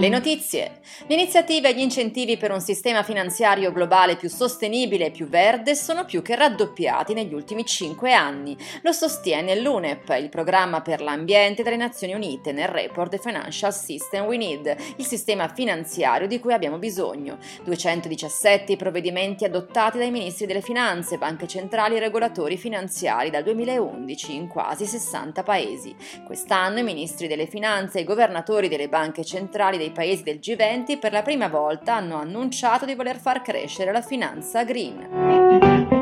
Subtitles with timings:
[0.00, 0.80] Le notizie.
[1.06, 5.74] Le iniziative e gli incentivi per un sistema finanziario globale più sostenibile e più verde
[5.74, 8.56] sono più che raddoppiati negli ultimi cinque anni.
[8.80, 14.24] Lo sostiene l'UNEP, il programma per l'ambiente delle Nazioni Unite, nel report The Financial System
[14.24, 17.36] We Need, il sistema finanziario di cui abbiamo bisogno.
[17.64, 24.34] 217 i provvedimenti adottati dai ministri delle finanze, banche centrali e regolatori finanziari dal 2011
[24.34, 25.94] in quasi 60 paesi.
[26.24, 30.98] Quest'anno i ministri delle finanze e i governatori delle banche centrali dei paesi del G20
[30.98, 35.99] per la prima volta hanno annunciato di voler far crescere la finanza green.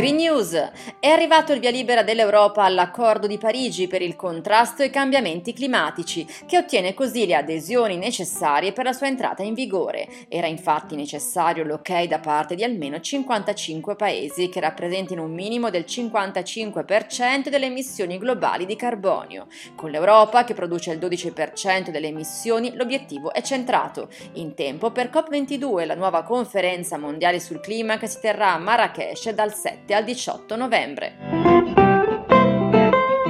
[0.00, 0.54] Green News.
[0.98, 6.26] È arrivato il via libera dell'Europa all'accordo di Parigi per il contrasto ai cambiamenti climatici,
[6.46, 10.08] che ottiene così le adesioni necessarie per la sua entrata in vigore.
[10.30, 15.84] Era infatti necessario l'ok da parte di almeno 55 paesi che rappresentino un minimo del
[15.86, 19.48] 55% delle emissioni globali di carbonio.
[19.76, 24.08] Con l'Europa, che produce il 12% delle emissioni, l'obiettivo è centrato.
[24.34, 29.28] In tempo per COP22, la nuova conferenza mondiale sul clima che si terrà a Marrakesh
[29.32, 31.29] dal 7 al 18 novembre.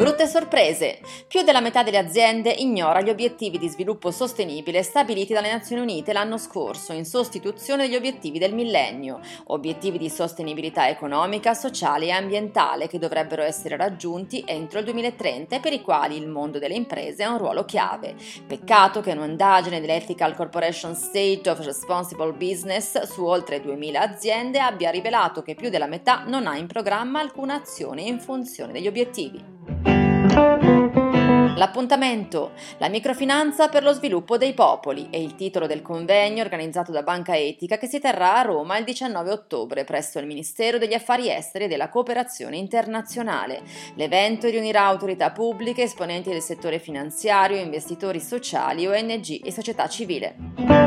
[0.00, 1.00] Brutte sorprese.
[1.28, 6.14] Più della metà delle aziende ignora gli obiettivi di sviluppo sostenibile stabiliti dalle Nazioni Unite
[6.14, 12.88] l'anno scorso in sostituzione degli obiettivi del millennio, obiettivi di sostenibilità economica, sociale e ambientale
[12.88, 17.22] che dovrebbero essere raggiunti entro il 2030 e per i quali il mondo delle imprese
[17.22, 18.14] ha un ruolo chiave.
[18.46, 25.42] Peccato che un'indagine dell'Ethical Corporation State of Responsible Business su oltre 2000 aziende abbia rivelato
[25.42, 29.69] che più della metà non ha in programma alcuna azione in funzione degli obiettivi.
[31.60, 37.02] L'appuntamento, la microfinanza per lo sviluppo dei popoli, è il titolo del convegno organizzato da
[37.02, 41.30] Banca Etica che si terrà a Roma il 19 ottobre presso il Ministero degli Affari
[41.30, 43.60] Esteri e della Cooperazione Internazionale.
[43.96, 50.79] L'evento riunirà autorità pubbliche, esponenti del settore finanziario, investitori sociali, ONG e società civile.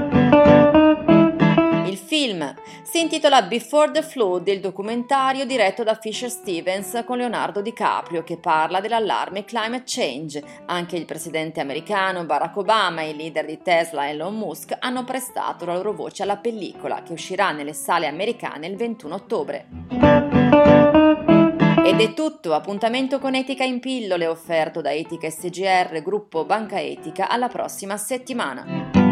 [2.14, 2.54] Il film
[2.84, 8.38] si intitola Before the Flood, il documentario diretto da Fisher Stevens con Leonardo DiCaprio che
[8.38, 10.44] parla dell'allarme climate change.
[10.68, 15.66] Anche il presidente americano Barack Obama e i leader di Tesla Elon Musk hanno prestato
[15.66, 19.66] la loro voce alla pellicola che uscirà nelle sale americane il 21 ottobre.
[21.84, 27.28] Ed è tutto, appuntamento con Etica in pillole offerto da Etica SGR, gruppo Banca Etica,
[27.28, 29.03] alla prossima settimana.